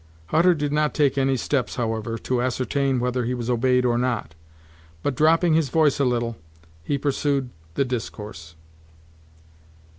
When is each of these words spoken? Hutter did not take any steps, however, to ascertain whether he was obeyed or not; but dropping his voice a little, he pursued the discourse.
Hutter 0.29 0.55
did 0.55 0.73
not 0.73 0.95
take 0.95 1.15
any 1.15 1.37
steps, 1.37 1.75
however, 1.75 2.17
to 2.17 2.41
ascertain 2.41 2.99
whether 2.99 3.23
he 3.23 3.35
was 3.35 3.51
obeyed 3.51 3.85
or 3.85 3.99
not; 3.99 4.33
but 5.03 5.13
dropping 5.13 5.53
his 5.53 5.69
voice 5.69 5.99
a 5.99 6.05
little, 6.05 6.37
he 6.83 6.97
pursued 6.97 7.51
the 7.75 7.85
discourse. 7.85 8.55